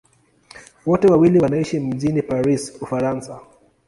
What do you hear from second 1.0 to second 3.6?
wawili wanaishi mjini Paris, Ufaransa.